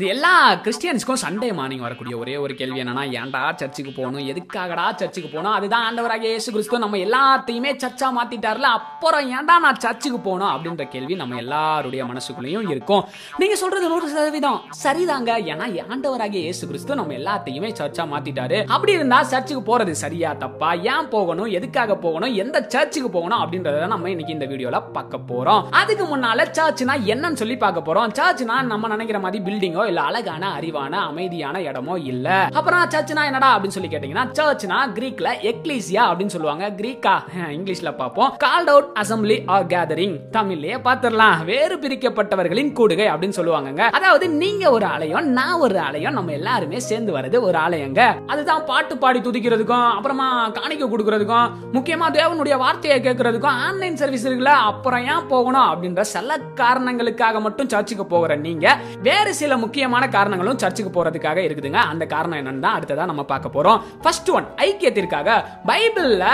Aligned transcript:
இது 0.00 0.08
எல்லா 0.14 0.30
கிறிஸ்டியன்ஸ்க்கும் 0.64 1.20
Sunday 1.22 1.46
morning 1.58 1.84
வரக்கூடிய 1.84 2.14
ஒரே 2.22 2.32
ஒரு 2.44 2.54
கேள்வி 2.56 2.80
என்னன்னா 2.80 3.04
ஏன்டா 3.18 3.40
சர்ச்சுக்கு 3.60 3.92
போகணும்? 3.98 4.24
எதுக்காகடா 4.32 4.82
சர்ச்சுக்கு 5.00 5.28
போகணும்? 5.34 5.54
அதுதான் 5.58 5.84
ஆண்டவராக 5.88 6.26
இயேசு 6.30 6.48
கிறிஸ்துவ 6.54 6.80
நம்ம 6.82 6.98
எல்லாத்தையுமே 7.04 7.70
சர்ச்சா 7.82 8.08
மாத்திட்டார்ல 8.16 8.70
அப்புறம் 8.78 9.28
ஏன்டா 9.36 9.54
நான் 9.66 9.78
சர்ச்சுக்கு 9.84 10.18
போகணும் 10.26 10.50
அப்படின்ற 10.54 10.86
கேள்வி 10.94 11.14
நம்ம 11.20 11.36
எல்லாருடைய 11.44 12.02
மனசுக்குள்ளேயும் 12.10 12.68
இருக்கும். 12.74 13.06
நீங்க 13.42 13.56
சொல்றது 13.62 13.88
நூறு 13.92 14.10
சதவீதம் 14.16 14.58
சரிதாங்க. 14.82 15.38
ஏன்னா 15.52 15.68
ஆண்டவராகிய 15.94 16.42
இயேசு 16.48 16.68
கிறிஸ்துவ 16.72 16.98
நம்ம 17.00 17.16
எல்லாத்தையுமே 17.20 17.70
சர்ச்சா 17.80 18.06
மாத்திட்டாரு. 18.12 18.60
அப்படி 18.74 18.94
இருந்தா 18.98 19.22
சர்ச்சுக்கு 19.32 19.64
போறது 19.70 19.94
சரியா 20.02 20.32
தப்பா? 20.44 20.70
ஏன் 20.92 21.10
போகணும்? 21.16 21.50
எதுக்காக 21.60 21.98
போகணும்? 22.04 22.36
எந்த 22.44 22.64
சர்ச்சுக்கு 22.76 23.12
போகணும்? 23.16 23.38
அப்படின்றத 23.46 23.88
நம்ம 23.94 24.12
இன்னைக்கு 24.16 24.36
இந்த 24.38 24.50
வீடியோல 24.52 24.82
பார்க்க 24.98 25.24
போறோம். 25.32 25.64
அதுக்கு 25.82 26.06
முன்னால 26.12 26.48
சர்ச்னா 26.60 26.96
என்னன்னு 27.14 27.42
சொல்லி 27.44 27.58
பார்க்க 27.66 27.88
போறோம். 27.90 28.14
சர்ச்னா 28.20 28.60
நம்ம 28.74 28.94
நினைக்கிற 28.96 29.20
மாதிரி 29.26 29.44
பில்டிங்கோ 29.50 29.84
இல்ல 29.90 30.00
அழகான 30.08 30.44
அறிவான 30.58 30.94
அமைதியான 31.10 31.62
இடமோ 31.68 31.96
இல்ல. 32.12 32.28
அப்புறம் 32.58 32.84
சர்ச்னா 32.94 33.24
என்னடா 33.30 33.50
அப்படின்னு 33.54 33.76
சொல்லி 33.76 33.90
கேட்டீங்கன்னா 33.94 34.26
சர்ச்னா 34.38 34.78
கிரீக்ல 34.98 35.28
எக்லீசியா 35.52 36.02
அப்படின்னு 36.10 36.34
சொல்லுவாங்க. 36.36 36.64
கிரீக்கா 36.80 37.14
இங்கிலீஷ்ல 37.56 37.92
பார்ப்போம். 38.00 38.32
Called 38.44 38.72
out 38.74 38.90
assembly 39.02 39.38
or 39.54 39.66
gathering 39.74 40.16
தமிழ்லயே 40.36 40.78
பார்த்துடலாம். 40.88 41.36
வேறு 41.52 41.76
பிரிக்கப்பட்டவர்களின் 41.84 42.72
கூடுகை 42.80 43.08
அப்படின்னு 43.12 43.38
சொல்லுவாங்க 43.40 43.64
அதாவது 43.98 44.26
நீங்க 44.42 44.64
ஒரு 44.76 44.86
ஆலயம் 44.94 45.28
நான் 45.38 45.60
ஒரு 45.66 45.78
ஆலயம் 45.86 46.16
நம்ம 46.18 46.32
எல்லாருமே 46.38 46.78
சேர்ந்து 46.88 47.10
வர்றது 47.16 47.38
ஒரு 47.48 47.58
ஆலயங்க. 47.64 48.02
அதுதான் 48.32 48.64
பாட்டு 48.70 48.94
பாடி 49.02 49.18
துதிக்கிறதுக்கும் 49.26 49.88
அப்புறமா 49.96 50.26
காணிக்க 50.58 50.84
கொடுக்கறதுக்கும் 50.92 51.50
முக்கியமா 51.76 52.06
தேவனுடைய 52.18 52.54
வார்த்தையை 52.64 52.98
கேட்கறதுக்கும் 53.06 53.58
ஆன்லைன் 53.66 54.00
சர்வீஸ் 54.00 54.26
இருக்குல்ல 54.28 54.54
அப்புறம் 54.70 55.04
ஏன் 55.12 55.26
போகணும் 55.32 55.68
அப்படின்ற 55.70 56.02
சில 56.14 56.38
காரணங்களுக்காக 56.60 57.40
மட்டும் 57.46 57.70
சர்ச்சுக்கு 57.72 58.04
போகிற 58.12 58.36
நீங்க 58.46 58.66
வேறு 59.08 59.32
சில 59.40 59.56
முக்கிய 59.64 59.75
முக்கியமான 59.76 60.08
காரணங்களும் 60.08 60.60
சர்ச்சுக்கு 60.62 60.90
போறதுக்காக 60.96 61.40
இருக்குதுங்க. 61.46 61.80
அந்த 61.92 62.04
காரணம் 62.12 62.38
என்னன்னு 62.38 62.64
தான் 62.64 62.76
அடுத்ததா 62.78 63.04
நம்ம 63.10 63.22
பார்க்க 63.32 63.56
போறோம். 63.56 63.80
ஃபர்ஸ்ட் 64.02 64.30
ஒன் 64.36 64.46
ஐக்கியத்திற்காக 64.66 65.28
பைபிள்ல 65.70 66.24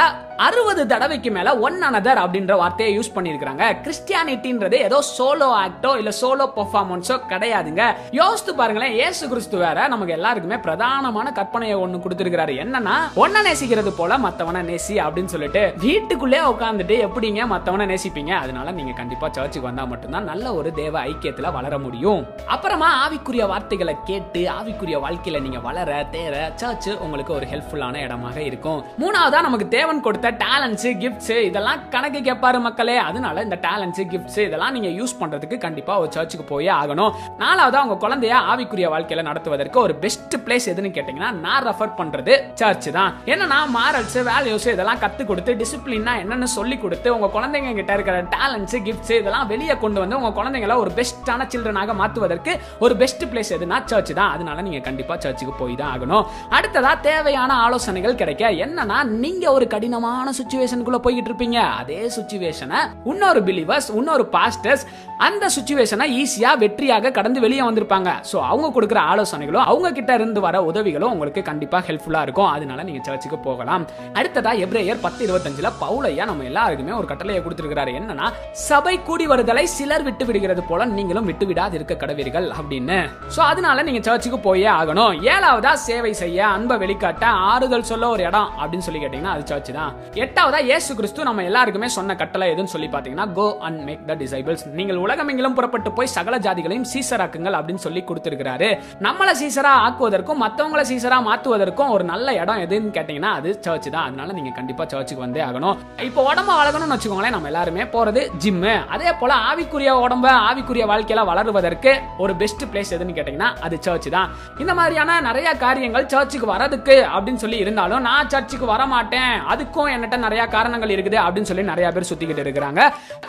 அறுபது 0.45 0.83
தடவைக்கு 0.91 1.31
மேல 1.37 1.49
ஒன் 1.67 1.79
அனதர் 1.89 2.21
அப்படின்ற 2.23 2.53
வார்த்தையை 2.61 2.93
யூஸ் 2.99 3.11
பண்ணிருக்காங்க 3.17 3.65
கிறிஸ்டியானிட்டின்றது 3.85 4.77
ஏதோ 4.87 4.99
சோலோ 5.17 5.49
ஆக்டோ 5.63 5.91
இல்ல 6.01 6.11
சோலோ 6.21 6.47
பெர்ஃபார்மன்ஸோ 6.57 7.17
கிடையாதுங்க. 7.33 7.83
யோசித்து 8.21 8.53
பாருங்களேன் 8.61 8.95
இயேசு 8.99 9.25
கிறிஸ்து 9.33 9.57
வேற 9.65 9.87
நமக்கு 9.93 10.17
எல்லாருக்குமே 10.17 10.59
பிரதானமான 10.67 11.33
கற்பனையை 11.39 11.77
ஒண்ணு 11.85 12.03
கொடுத்திருக்கிறாரு. 12.05 12.55
என்னன்னா 12.65 12.97
ஒன்ன 13.25 13.43
நேசிக்கிறது 13.49 13.93
போல 13.99 14.19
மத்தவனை 14.27 14.63
நேசி 14.71 14.97
அப்படின்னு 15.05 15.33
சொல்லிட்டு 15.35 15.63
வீட்டுக்குள்ளே 15.85 16.41
உட்காந்துட்டு 16.53 16.97
எப்படிங்க 17.07 17.47
மத்தவனை 17.55 17.87
நேசிப்பீங்க? 17.93 18.33
அதனால 18.45 18.73
நீங்க 18.79 18.95
கண்டிப்பா 19.01 19.29
சர்ச்சுக்கு 19.39 19.69
வந்தா 19.69 19.85
மட்டும்தான் 19.93 20.29
நல்ல 20.33 20.55
ஒரு 20.61 20.73
தேவ 20.81 20.95
ஐக்கியத்துல 21.11 21.53
வளர 21.59 21.75
முடியும். 21.87 22.23
அப்புறமா 22.57 22.91
ஆவிக்குரிய 23.05 23.47
வார்த்தைகளை 23.53 23.97
கேட்டு 24.11 24.43
ஆவிக்குரிய 24.59 24.99
வாழ்க்கையில 25.07 25.45
நீங்க 25.47 25.63
வளர 25.69 25.91
தேர 26.17 26.35
சர்ச் 26.65 26.91
உங்களுக்கு 27.05 27.35
ஒரு 27.39 27.49
ஹெல்ப்ஃபுல்லான 27.53 28.03
இடமாக 28.09 28.39
இருக்கும். 28.51 28.83
மூணாவதா 29.05 29.41
நமக்கு 29.51 29.69
தேவன் 29.79 30.05
கொடுத்த 30.09 30.31
டேலண்ட்ஸு 30.43 30.91
கிஃப்ட்ஸு 31.03 31.37
இதெல்லாம் 31.49 31.81
கணக்கு 31.95 32.21
கேட்பாரு 32.29 32.59
மக்களே. 32.67 32.97
அதனால 33.09 33.43
இந்த 33.47 33.59
டேலண்ட்ஸு 33.67 34.05
கிஃப்ட்ஸு 34.13 34.41
இதெல்லாம் 34.49 34.75
நீங்க 34.77 34.91
யூஸ் 34.99 35.15
பண்றதுக்கு 35.21 35.59
கண்டிப்பா 35.67 35.95
ஒரு 36.03 36.11
சர்ச்சுக்கு 36.17 36.47
போயே 36.53 36.71
ஆகணும். 36.81 37.13
நாலாவது 37.43 37.79
அவங்க 37.81 37.97
குழந்தைய 38.05 38.35
ஆவிக்குரிய 38.53 38.89
வாழ்க்கையில 38.95 39.25
நடத்துவதற்கு 39.31 39.81
ஒரு 39.87 39.97
பெஸ்ட் 40.05 40.37
பிளேஸ் 40.47 40.69
எதுன்னு 40.73 40.93
கேட்டீங்கன்னா 40.99 41.31
நான் 41.45 41.67
ரெஃபர் 41.69 41.95
பண்றது 42.01 42.35
சர்ச் 42.63 42.89
தான். 42.99 43.13
என்னன்னா 43.33 43.59
மாரல்ஸு 43.77 44.23
வேல்யூஸு 44.31 44.69
இதெல்லாம் 44.77 45.03
கற்றுக் 45.05 45.31
கொடுத்து 45.33 45.55
டிசிப்ளினா 45.63 46.15
என்னென்னு 46.23 46.51
சொல்லி 46.59 46.79
கொடுத்து 46.85 47.09
உங்க 47.17 47.31
குழந்தைங்க 47.37 47.75
கிட்ட 47.81 47.93
இருக்கிற 47.99 48.19
டேலண்ட்ஸு 48.37 48.81
கிஃப்ட்ஸ் 48.89 49.15
இதெல்லாம் 49.21 49.49
வெளியே 49.55 49.77
கொண்டு 49.85 50.01
வந்து 50.05 50.19
உங்க 50.21 50.33
குழந்தைங்கள 50.41 50.77
ஒரு 50.85 50.93
பெஸ்ட்டான 51.01 51.49
சில்ட்ரனாக 51.55 51.95
மாத்துவதற்கு 52.03 52.55
ஒரு 52.85 52.97
பெஸ்ட் 53.03 53.25
பிளேஸ் 53.33 53.55
எதுனா 53.59 53.79
சர்ச் 53.93 54.13
தான். 54.21 54.33
அதனால 54.37 54.63
நீங்க 54.69 54.83
கண்டிப்பா 54.89 55.15
சர்ச்சுக்கு 55.25 55.55
போய் 55.61 55.79
தான் 55.81 55.93
ஆகணும். 55.95 56.27
அடுத்ததா 56.59 56.93
தேவையான 57.09 57.51
ஆலோசனைகள் 57.67 58.21
கிடைக்க. 58.21 58.51
என்னன்னா 58.67 58.99
நீங்க 59.25 59.45
ஒரு 59.57 59.67
கடினமான 59.73 60.11
சுச்சுவேஷனுக்குள்ள 60.39 60.99
போய்கிட்டு 61.05 61.31
இருப்பீங்க 61.31 61.59
அதே 61.81 62.01
சுச்சுவேஷனை 62.17 62.81
இன்னொரு 63.13 63.41
பிலீவர்ஸ் 63.49 63.89
இன்னொரு 64.01 64.25
பாஸ்டர்ஸ் 64.35 64.85
அந்த 65.27 65.45
சுச்சுவேஷனை 65.57 66.07
ஈஸியா 66.21 66.51
வெற்றியாக 66.63 67.13
கடந்து 67.19 67.41
வெளியே 67.45 67.63
வந்திருப்பாங்க. 67.67 68.11
சோ 68.31 68.37
அவங்க 68.51 68.69
கொடுக்குற 68.77 69.01
ஆலோசனைகளும் 69.11 69.67
அவங்க 69.71 69.89
கிட்ட 69.99 70.13
இருந்து 70.19 70.41
வர 70.47 70.57
உதவிகளும் 70.71 71.13
உங்களுக்கு 71.15 71.43
கண்டிப்பா 71.51 71.79
ஹெல்ப்ஃபுல்லா 71.89 72.23
இருக்கும். 72.27 72.51
அதனால 72.55 72.83
நீங்க 72.89 73.03
சர்ச்சுக்கு 73.09 73.39
போகலாம். 73.49 73.85
அடுத்ததா 74.19 74.53
எப்ரேயர் 74.65 75.03
பத்து 75.05 75.23
இருபத்தஞ்சுல 75.27 75.71
பவுலையா 75.83 76.27
நம்ம 76.31 76.49
எல்லாருக்குமே 76.51 76.95
ஒரு 77.01 77.09
கட்டளையை 77.13 77.43
கொடுத்துருக்கிறாரு. 77.45 77.93
என்னன்னா 78.01 78.29
சபை 78.69 78.97
கூடி 79.11 79.27
வருதலை 79.33 79.65
சிலர் 79.77 80.07
விட்டு 80.09 80.27
விடுகிறது 80.31 80.65
போல 80.71 80.89
நீங்களும் 80.97 81.29
விட்டு 81.31 81.47
விடாது 81.51 81.77
இருக்க 81.81 81.97
கடவீர்கள் 82.03 82.49
அப்படின்னு. 82.59 82.99
சோ 83.37 83.43
அதனால 83.53 83.83
நீங்க 83.89 84.03
சர்ச்சுக்கு 84.09 84.41
போயே 84.49 84.69
ஆகணும். 84.79 85.15
ஏழாவதா 85.35 85.75
சேவை 85.89 86.13
செய்ய 86.23 86.41
அன்பை 86.57 86.79
வெளிக்காட்ட 86.85 87.25
ஆறுதல் 87.53 87.89
சொல்ல 87.93 88.09
ஒரு 88.17 88.25
இடம் 88.31 88.51
அப்படின்னு 88.61 88.87
சொல்லி 88.89 89.03
கேட்டீங்கன்னா 89.05 89.37
அது 89.37 89.47
சர்ச் 89.53 89.73
தான். 89.79 89.95
எட்டாவதா 90.25 90.61
இயேசு 90.69 90.91
கிறிஸ்து 90.99 91.27
நம்ம 91.29 91.43
எல்லாருக்குமே 91.51 91.89
சொன்ன 91.97 92.17
கட்டளை 92.23 92.47
எதுன்னு 92.55 92.73
சொல்லி 92.73 92.89
பாத்தீங்கன்னா 92.95 93.27
go 93.39 93.47
and 93.67 93.81
make 93.89 94.03
the 94.11 94.15
disciples 94.23 94.65
நீங்கள் 94.79 94.99
உலகமெங்கிலும் 95.05 95.57
புறப்பட்டு 95.59 95.93
போய் 95.99 96.13
சகல 96.17 96.39
ஜாதிகளையும் 96.47 96.87
சீசராக்குங்கள் 96.93 97.57
அப்படின்னு 97.59 97.83
சொல்லி 97.87 98.03
கொடுத்திருக்கிறாரு. 98.09 98.69
நம்மள 99.07 99.31
சீசரா 99.43 99.73
ஆக்குவதற்கும் 99.87 100.41
மத்தவங்கள 100.45 100.83
சீசரா 100.91 101.19
மாத்துவதற்கும் 101.29 101.93
ஒரு 101.95 102.07
நல்ல 102.13 102.35
இடம் 102.43 102.63
எதுன்னு 102.65 102.93
கேட்டீங்கன்னா 102.97 103.33
அது 103.39 103.53
சர்ச் 103.67 103.89
தான். 103.95 104.07
அதனால 104.09 104.33
நீங்க 104.39 104.53
கண்டிப்பா 104.59 104.87
சர்ச்சுக்கு 104.93 105.25
வந்தே 105.27 105.43
ஆகணும். 105.49 105.77
இப்போ 106.09 106.21
உடம்ப 106.31 106.51
வளர்க்கணும்னு 106.61 106.97
வச்சுக்கோங்களேன் 106.97 107.37
நம்ம 107.37 107.51
எல்லாருமே 107.53 107.87
போறது 107.95 108.25
ஜிம்மு 108.45 108.75
அதே 108.97 109.13
போல 109.23 109.33
ஆவிக்குரிய 109.51 109.95
உடம்ப 110.05 110.29
ஆவிக்குரிய 110.51 110.87
வாழ்க்கையில 110.93 111.25
வளருவதற்கு 111.31 111.95
ஒரு 112.25 112.35
பெஸ்ட் 112.43 112.65
பிளேஸ் 112.73 112.95
எதுன்னு 112.99 113.17
கேட்டீங்கன்னா 113.19 113.51
அது 113.67 113.79
சர்ச் 113.89 114.11
தான். 114.17 114.31
இந்த 114.65 114.75
மாதிரியான 114.81 115.21
நிறைய 115.29 115.49
காரியங்கள் 115.65 116.11
சர்ச்சுக்கு 116.15 116.49
வரதுக்கு 116.55 116.99
அப்படின்னு 117.15 117.43
சொல்லி 117.45 117.59
இருந்தாலும் 117.65 118.07
நான் 118.09 118.31
சர்ச்சுக்கு 118.35 118.69
வர 118.75 118.83
மாட்டேன் 118.95 119.33
அதுக்கும் 119.53 119.92
என்கிட்ட 119.95 120.19
நிறைய 120.27 120.43
காரணங்கள் 120.57 120.95
இருக்குது 120.97 121.19
அப்படின்னு 121.25 121.51
சொல்லி 121.51 121.65
நிறைய 121.73 121.89
பேர் 121.97 122.09
சுத்திக்கிட்டு 122.11 122.45
இருக்கிறாங்க. 122.47 122.81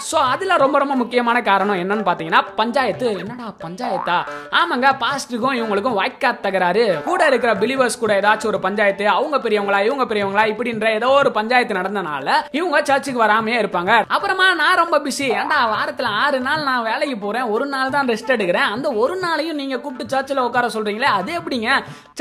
ஸோ 0.09 0.18
அதுல 0.34 0.57
ரொம்ப 0.63 0.78
ரொம்ப 0.84 0.97
முக்கியமான 1.01 1.38
காரணம் 1.50 1.81
என்னன்னு 1.84 2.07
பாத்தீங்கன்னா 2.09 2.41
பஞ்சாயத்து. 2.62 3.09
என்னடா 3.24 3.50
பஞ்சாயத்தா? 3.66 4.18
ஆமாங்க 4.59 4.90
பாஸ்டுக்கும் 5.03 5.57
இவங்களுக்கும் 5.59 5.97
வாய்க்கா 6.00 6.31
தகராறு. 6.46 6.85
கூட 7.09 7.22
இருக்கிற 7.31 7.53
பிலிவர்ஸ் 7.63 8.01
கூட 8.03 8.13
ஏதாச்சும் 8.22 8.51
ஒரு 8.53 8.62
பஞ்சாயத்து 8.68 9.06
அவங்க 9.18 9.38
பெரியவங்களா 9.46 9.81
இவங்க 9.88 10.06
பெரியவங்களா 10.12 10.46
இப்படின்ற 10.53 10.88
ஏதோ 11.00 11.09
ஒரு 11.22 11.31
பஞ்சாயத்து 11.40 11.79
நடந்தனால 11.79 12.38
இவங்க 12.59 12.78
சர்ச்சுக்கு 12.90 13.24
வராமே 13.25 13.56
இருப்பாங்க. 13.62 13.91
அப்புறமா 14.16 14.47
நான் 14.62 14.80
ரொம்ப 14.84 14.97
பிஸி 15.06 15.25
ஏன்டா 15.40 15.59
வாரத்துல 15.75 16.09
ஆறு 16.24 16.40
நாள் 16.47 16.68
நான் 16.69 16.88
வேலைக்கு 16.90 17.18
போறேன் 17.25 17.50
ஒரு 17.56 17.66
நாள் 17.74 17.94
தான் 17.95 18.09
ரெஸ்ட் 18.13 18.34
எடுக்கிறேன். 18.35 18.69
அந்த 18.75 18.88
ஒரு 19.03 19.16
நாளையும் 19.25 19.59
நீங்க 19.62 19.78
கூப்பிட்டு 19.84 20.13
சர்ச்சில் 20.16 20.45
உட்கார 20.47 20.68
சொல்றீங்களே 20.75 21.09
அது 21.19 21.31
எப்படிங்க? 21.40 21.69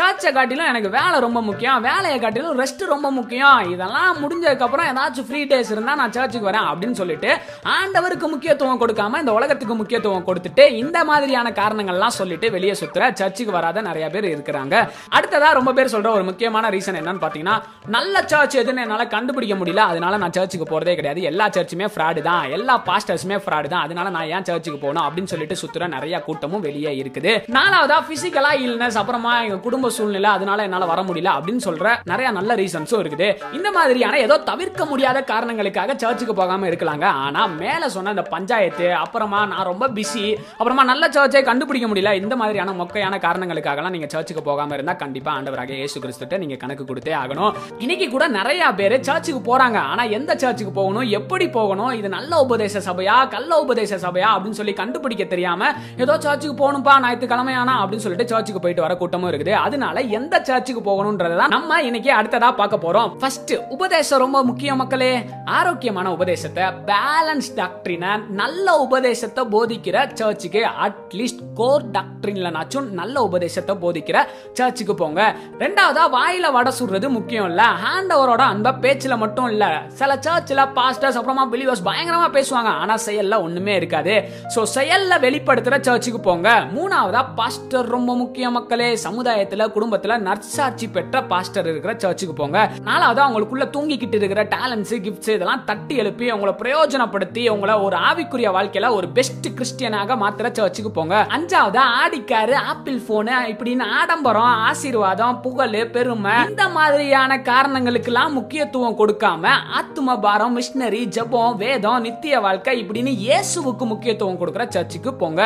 சர்ச்சை 0.00 0.30
காட்டிலும் 0.36 0.70
எனக்கு 0.72 0.90
வேலை 0.98 1.16
ரொம்ப 1.26 1.40
முக்கியம். 1.48 1.80
வேலையை 1.88 2.18
காட்டிலும் 2.20 2.58
ரெஸ்ட் 2.62 2.84
ரொம்ப 2.94 3.10
முக்கியம். 3.18 3.60
இதெல்லாம் 3.74 4.20
முடிஞ்சதுக்கப்புறம் 4.32 4.88
ஏதாச்சும் 4.92 5.26
ஃப்ரீ 5.28 5.40
டேஸ் 5.52 5.70
இருந்தால் 5.74 5.98
நான் 6.00 6.14
சர்ச்சுக்கு 6.16 6.48
வரேன் 6.50 6.68
அப்படின்னு 6.70 6.98
சொல்லிட்டு 7.00 7.30
ஆண்டவருக்கு 7.76 8.26
முக்கியத்துவம் 8.34 8.80
கொடுக்காம 8.82 9.18
இந்த 9.22 9.32
உலகத்துக்கு 9.38 9.74
முக்கியத்துவம் 9.80 10.26
கொடுத்துட்டு 10.28 10.64
இந்த 10.82 10.98
மாதிரியான 11.10 11.50
காரணங்கள்லாம் 11.60 12.16
சொல்லிட்டு 12.20 12.46
வெளியே 12.56 12.74
சுத்துற 12.80 13.10
சர்ச்சுக்கு 13.20 13.52
வராத 13.58 13.82
நிறைய 13.88 14.06
பேர் 14.14 14.26
இருக்கிறாங்க. 14.34 14.74
அடுத்ததா 15.16 15.48
ரொம்ப 15.58 15.72
பேர் 15.78 15.92
சொல்ற 15.94 16.10
ஒரு 16.18 16.24
முக்கியமான 16.30 16.70
ரீசன் 16.76 16.98
என்னன்னு 17.00 17.22
பார்த்தீங்கன்னா 17.24 17.56
நல்ல 17.96 18.24
சர்ச் 18.32 18.56
எதுன்னு 18.62 18.84
என்னால 18.86 19.06
கண்டுபிடிக்க 19.16 19.54
முடியல. 19.60 19.84
அதனால 19.92 20.16
நான் 20.22 20.36
சர்ச்சுக்கு 20.38 20.68
போறதே 20.72 20.94
கிடையாது. 20.98 21.22
எல்லா 21.30 21.46
சர்ச்சுமே 21.56 21.88
ஃப்ராடு 21.94 22.22
தான். 22.28 22.44
எல்லா 22.56 22.76
பாஸ்டர்ஸுமே 22.88 23.38
ஃப்ராடு 23.44 23.68
தான். 23.74 23.84
அதனால 23.86 24.10
நான் 24.16 24.30
ஏன் 24.36 24.46
சர்ச்சுக்கு 24.50 24.80
போகணும் 24.84 25.04
அப்படின்னு 25.06 25.32
சொல்லிட்டு 25.32 25.60
சுத்துற 25.62 25.88
நிறைய 25.96 26.20
கூட்டமும் 26.28 26.64
வெளியே 26.68 26.92
இருக்குது. 27.02 27.34
நாலாவதா 27.58 27.98
பிசிக்கலா 28.10 28.52
இல்னஸ் 28.66 28.98
அப்புறமா 29.02 29.34
எங்க 29.46 29.58
குடும்ப 29.66 29.90
சூழ்நிலை 29.98 30.30
அதனால 30.36 30.62
என்னால 30.68 30.86
வர 30.92 31.02
முடியல 31.08 31.30
அப்படின்னு 31.38 31.64
சொல்ற 31.68 31.96
நிறைய 32.12 32.28
நல்ல 32.38 32.54
ரீசன்ஸும் 32.62 33.02
இருக்குது. 33.02 33.28
இந்த 33.58 33.68
மாதிரியான 33.78 34.18
ஏதோ 34.26 34.36
தவிர்க்க 34.50 34.82
முடியாத 34.92 35.18
காரணங்களுக்காக 35.32 35.94
சர்ச்சுக்கு 36.02 36.34
போகாம 36.40 36.68
இருக்கலாங்க. 36.70 37.06
ஆனா 37.24 37.42
மேல 37.62 37.88
சொன்ன 37.96 38.14
இந்த 38.16 38.24
பஞ்சாயத்து 38.34 38.86
அப்புறமா 39.02 39.40
நான் 39.52 39.68
ரொம்ப 39.70 39.84
பிஸி 39.96 40.24
அப்புறமா 40.58 40.84
நல்ல 40.90 41.04
சர்ச்சை 41.16 41.42
கண்டுபிடிக்க 41.50 41.86
முடியல 41.90 42.12
இந்த 42.22 42.34
மாதிரியான 42.42 42.74
மொக்கையான 42.80 43.20
காரணங்களுக்காகலாம் 43.26 43.94
நீங்க 43.96 44.08
சர்ச்சுக்கு 44.14 44.42
போகாம 44.50 44.74
இருந்தா 44.78 44.94
கண்டிப்பா 45.02 45.30
ஆண்டவராக 45.38 45.72
இயேசு 45.80 46.02
கிறிஸ்துட்ட 46.04 46.38
நீங்க 46.42 46.56
கணக்கு 46.62 46.86
கொடுத்தே 46.90 47.14
ஆகணும். 47.22 47.52
இன்னைக்கு 47.84 48.08
கூட 48.14 48.24
நிறைய 48.38 48.70
பேர் 48.80 48.96
சர்ச்சுக்கு 49.08 49.40
போறாங்க. 49.50 49.78
ஆனா 49.92 50.04
எந்த 50.18 50.32
சர்ச்சுக்கு 50.44 50.74
போகணும் 50.80 51.08
எப்படி 51.18 51.48
போகணும் 51.58 51.92
இது 52.00 52.10
நல்ல 52.16 52.32
உபதேச 52.46 52.82
சபையா 52.88 53.16
கள்ள 53.34 53.52
உபதேச 53.64 53.98
சபையா 54.06 54.28
அப்படின்னு 54.34 54.60
சொல்லி 54.60 54.76
கண்டுபிடிக்க 54.82 55.26
தெரியாம 55.34 55.70
ஏதோ 56.04 56.16
சர்ச்சுக்கு 56.26 56.56
போகணும்பா 56.62 56.94
ஞாயிற்றுக்கிழமை 57.06 57.54
ஆனா 57.62 57.74
அப்படின்னு 57.82 58.04
சொல்லிட்டு 58.06 58.30
சர்ச்சுக்கு 58.34 58.64
போயிட்டு 58.64 58.86
வர 58.86 58.96
கூட்டமும் 59.02 59.30
இருக்குது. 59.32 59.54
அதனால 59.66 60.00
எந்த 60.20 60.42
சர்ச்சுக்கு 60.50 60.82
போகணும்ன்றதான் 60.90 61.54
நம்ம 61.56 61.80
இன்னைக்கு 61.88 62.12
அடுத்ததா 62.20 62.50
பார்க்க 62.60 62.84
போறோம். 62.86 63.10
ஃபர்ஸ்ட் 63.22 63.54
உபதேச 63.76 64.11
உபதேசம் 64.12 64.32
ரொம்ப 64.32 64.48
முக்கியம் 64.50 64.76
மக்களே. 64.76 65.24
ஆரோக்கியமான 65.44 66.06
உபதேசத்தை 66.12 66.64
பேலன்ஸ் 66.86 67.48
டாக்டரின 67.54 68.06
நல்ல 68.40 68.74
உபதேசத்தை 68.78 69.42
போதிக்கிற 69.44 70.12
சர்ச்சுக்கு 70.12 70.60
அட்லீஸ்ட் 70.86 71.42
கோர் 71.54 71.84
டாக்டரின்லனாச்சும் 71.90 72.88
நல்ல 72.90 73.22
உபதேசத்தை 73.22 73.74
போதிக்கிற 73.82 74.18
சர்ச்சுக்கு 74.52 74.94
போங்க. 74.94 75.20
ரெண்டாவதா 75.58 76.04
வாயில 76.16 76.52
வடை 76.52 76.72
சுடுறது 76.78 77.08
முக்கியம் 77.08 77.48
இல்ல. 77.48 77.62
ஹேண்டவரோட 77.84 78.42
அன்ப 78.52 78.72
பேச்சுல 78.84 79.16
மட்டும் 79.16 79.48
இல்ல. 79.48 79.64
சில 79.88 80.16
சர்ச்சில் 80.20 80.62
பாஸ்டர்ஸ் 80.76 81.18
அப்புறமா 81.20 81.46
பிலிவர்ஸ் 81.46 81.84
பயங்கரமா 81.84 82.28
பேசுவாங்க. 82.36 82.70
ஆனா 82.82 82.96
செயல்ல 83.06 83.40
ஒண்ணுமே 83.42 83.76
இருக்காது. 83.76 84.14
சோ 84.54 84.66
செயல்ல 84.74 85.20
வெளிப்படுத்துற 85.26 85.80
சர்ச்சுக்கு 85.80 86.20
போங்க. 86.20 86.48
மூணாவதா 86.76 87.24
பாஸ்டர் 87.34 87.90
ரொம்ப 87.96 88.16
முக்கிய 88.16 88.50
மக்களே. 88.50 88.90
சமுதாயத்துல 89.08 89.70
குடும்பத்துல 89.76 90.20
நற்சாட்சி 90.28 90.88
பெற்ற 90.88 91.24
பாஸ்டர் 91.24 91.68
இருக்கிற 91.68 91.94
சர்ச்சுக்கு 91.96 92.34
போங்க. 92.34 92.70
நாலாவதா 92.84 93.20
அவங்களுக்குள்ள 93.22 93.70
கிட்ட 94.02 94.16
இருக்கிற 94.16 94.44
டேலண்ட்ஸு 94.44 94.96
கிஃப்ட்ஸ் 95.04 95.32
இதெல்லாம் 95.34 95.64
தட்டி 95.64 95.96
எழுப்பி 95.96 96.32
அவங்கள 96.32 96.52
பிரயோஜனப்படுத்தி 96.62 97.42
உங்களை 97.48 97.74
ஒரு 97.86 97.96
ஆவிக்குரிய 98.08 98.48
வாழ்க்கையில 98.56 98.90
ஒரு 98.90 99.08
பெஸ்ட் 99.08 99.48
கிறிஸ்டியனாக 99.56 100.16
மாத்திர 100.22 100.52
சர்ச்சுக்கு 100.52 100.90
போங்க. 100.90 101.16
அஞ்சாவது 101.36 101.80
ஆடிக்காரு 102.00 102.54
ஆப்பிள் 102.70 102.98
போனு 103.08 103.34
இப்படின்னு 103.52 103.84
ஆடம்பரம் 103.98 104.56
ஆசீர்வாதம் 104.68 105.40
புகழ் 105.40 105.60
பெருமை 105.92 106.34
இந்த 106.48 106.64
மாதிரியான 106.68 107.40
காரணங்களுக்கெல்லாம் 107.42 108.32
முக்கியத்துவம் 108.32 108.98
கொடுக்காம 108.98 109.44
ஆத்தும 109.78 110.18
பாரம் 110.20 110.54
மிஷினரி 110.56 111.02
ஜெபம் 111.16 111.56
வேதம் 111.56 112.00
நித்திய 112.00 112.40
வாழ்க்கை 112.40 112.74
இப்படின்னு 112.82 113.12
இயேசுவுக்கு 113.26 113.86
முக்கியத்துவம் 113.92 114.38
கொடுக்கிற 114.38 114.66
சர்ச்சுக்கு 114.70 115.10
போங்க. 115.14 115.40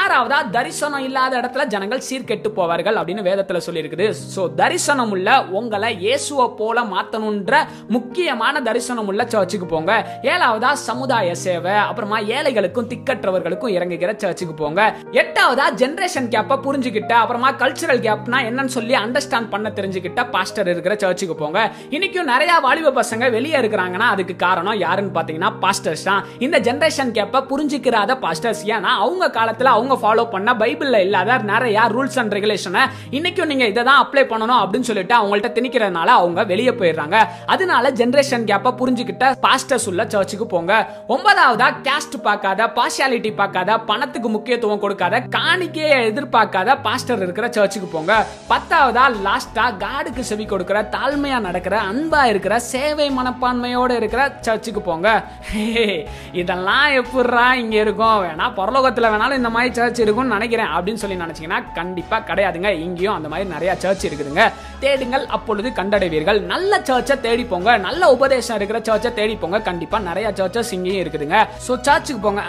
ஆறாவதா 0.00 0.38
தரிசனம் 0.50 1.04
இல்லாத 1.04 1.40
இடத்துல 1.40 1.66
ஜனங்கள் 1.66 2.02
சீர்கெட்டு 2.10 2.48
போவார்கள் 2.56 2.98
அப்படின்னு 3.00 3.26
வேதத்துல 3.28 3.60
சொல்லி 3.66 3.82
இருக்குது 3.82 4.06
சோ 4.34 4.42
தரிசனம் 4.54 5.10
உள்ள 5.10 5.28
உங்களை 5.50 5.90
இயேசுவை 5.98 6.46
போல 6.56 6.82
மாத்தணுன்ற 6.92 7.54
முக்கியமான 8.00 8.60
தரிசனம் 8.66 9.08
உள்ள 9.10 9.22
சர்ச்சுக்கு 9.32 9.66
போங்க. 9.72 9.92
ஏழாவதா 10.32 10.70
சமுதாய 10.88 11.34
சேவை 11.44 11.74
அப்புறமா 11.88 12.18
ஏழைகளுக்கும் 12.36 12.88
திக்கற்றவர்களுக்கும் 12.92 13.72
இறங்குகிற 13.76 14.10
சர்ச்சுக்கு 14.22 14.54
போங்க. 14.60 14.80
எட்டாவதா 15.20 15.66
ஜென்ரேஷன் 15.82 16.28
கேப்ப 16.34 16.58
புரிஞ்சுக்கிட்ட 16.66 17.12
அப்புறமா 17.22 17.48
கல்ச்சரல் 17.62 18.02
கேப்னா 18.06 18.38
என்னன்னு 18.48 18.72
சொல்லி 18.76 18.94
அண்டர்ஸ்டாண்ட் 19.02 19.50
பண்ண 19.54 19.68
தெரிஞ்சுக்கிட்ட 19.78 20.20
பாஸ்டர் 20.34 20.70
இருக்கிற 20.72 20.94
சர்ச்சுக்கு 21.02 21.36
போங்க. 21.42 21.58
இன்னைக்கும் 21.96 22.30
நிறைய 22.32 22.52
வாலிப 22.66 22.94
பசங்க 23.00 23.30
வெளியே 23.36 23.56
இருக்கிறாங்கன்னா 23.62 24.08
அதுக்கு 24.14 24.36
காரணம் 24.44 24.78
யாருன்னு 24.84 25.14
பாத்தீங்கன்னா 25.18 25.50
பாஸ்டர்ஸ் 25.64 26.06
தான். 26.10 26.22
இந்த 26.46 26.56
ஜென்ரேஷன் 26.68 27.12
கேப்ப 27.18 27.44
புரிஞ்சுக்கிறாத 27.52 28.18
பாஸ்டர்ஸ் 28.24 28.62
ஏன்னா 28.74 28.92
அவங்க 29.04 29.30
காலத்துல 29.38 29.72
அவங்க 29.76 29.96
ஃபாலோ 30.02 30.26
பண்ண 30.34 30.54
பைபிள்ல 30.62 31.00
இல்லாத 31.06 31.38
நிறைய 31.52 31.86
ரூல்ஸ் 31.96 32.18
அண்ட் 32.22 32.34
ரெகுலேஷனை 32.38 32.84
இன்னைக்கும் 33.18 33.50
நீங்க 33.52 33.66
இதை 33.72 33.84
தான் 33.90 34.00
அப்ளை 34.04 34.24
பண்ணணும் 34.32 34.60
அப்படின்னு 34.62 34.88
சொல்லிட்டு 34.90 35.16
அவங்கள்ட்ட 35.20 35.50
திணிக்கிறதுனால 35.58 36.08
அவங்க 36.20 36.40
வெளியே 36.52 36.74
போயிடுறாங்க. 36.80 37.16
அதனால 37.54 37.79
ஜெனரேஷன் 37.88 38.44
கேப்ப 38.50 38.74
புரிஞ்சுக்கிட்ட 38.80 39.34
பாஸ்டர்ஸ் 39.40 39.88
உள்ள 39.88 40.04
சர்ச்சுக்கு 40.08 40.46
போங்க. 40.46 40.88
ஒன்பதாவதா 41.08 41.68
கேஸ்ட் 41.88 42.16
பார்க்காத 42.22 42.66
பார்ஷியாலிட்டி 42.66 43.34
பார்க்காத 43.34 43.78
பணத்துக்கு 43.78 44.28
முக்கியத்துவம் 44.28 44.78
கொடுக்காத 44.78 45.20
காணிக்கையை 45.20 45.98
எதிர்பார்க்காத 46.10 46.80
பாஸ்டர் 46.82 47.22
இருக்கிற 47.22 47.48
சர்ச்சுக்கு 47.50 47.88
போங்க. 47.88 48.26
பத்தாவதா 48.50 49.04
லாஸ்டா 49.26 49.66
காடுக்கு 49.84 50.20
செவி 50.20 50.44
கொடுக்கிற 50.44 50.82
தாழ்மையா 50.82 51.40
நடக்கிற 51.40 51.80
அன்பா 51.80 52.24
இருக்கிற 52.24 52.58
சேவை 52.58 53.10
மனப்பான்மையோட 53.10 53.90
இருக்கிற 53.90 54.36
சர்ச்சுக்கு 54.40 54.80
போங்க. 54.80 55.24
ஹே, 55.40 56.08
இதெல்லாம் 56.32 56.88
எப்படிரா 56.90 57.52
இங்க 57.52 57.76
இருக்கும்? 57.76 58.22
வேணா 58.24 58.46
பரலோகத்துல 58.60 59.10
வேணாலும் 59.12 59.40
இந்த 59.40 59.48
மாதிரி 59.48 59.74
சர்ச் 59.74 60.00
இருக்கும்னு 60.00 60.32
நினைக்கிறேன் 60.32 60.66
அப்படின்னு 60.66 61.02
சொல்லி 61.02 61.16
நினைச்சீங்கன்னா 61.16 61.72
கண்டிப்பா 61.74 62.18
கிடையாதுங்க. 62.18 62.70
இங்கேயும் 62.78 63.14
அந்த 63.14 63.28
மாதிரி 63.28 63.48
நிறைய 63.48 63.74
சர்ச் 63.74 64.06
இருக்குதுங்க. 64.06 64.52
தேடுங்கள் 64.80 65.26
அப்பொழுது 65.26 65.68
கண்டடைவீர்கள். 65.68 66.40
நல்ல 66.40 66.78
சர்ச்சை 66.78 67.20
தேடி 67.20 67.44
போங்க. 67.44 67.69
நல்ல 67.86 68.02
உபதேசம் 68.16 68.56
இருக்கிற 68.58 68.78
சர்ச்சை 68.88 69.10
தேடி 69.18 69.34
போங்க. 69.42 69.58
கண்டிப்பா 69.68 69.98
நிறைய 70.08 70.28
சர்ச்சஸ் 70.38 70.72
இங்கேயும் 70.76 71.02
இருக்குதுங்க. 71.02 71.38
சோ 71.66 71.72
சர்ச்சுக்கு 71.88 72.22
போங்க. 72.26 72.42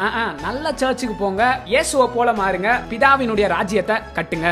நல்ல 0.47 0.73
சர்ச்சுக்கு 0.81 1.15
போங்க. 1.23 1.43
இயேசுவை 1.73 2.07
போல 2.17 2.31
மாறுங்க. 2.41 2.71
பிதாவினுடைய 2.91 3.47
ராஜ்யத்தை 3.55 3.97
கட்டுங்க. 4.19 4.49